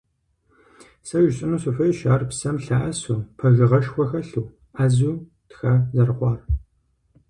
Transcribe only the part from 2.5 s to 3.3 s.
лъэӀэсу,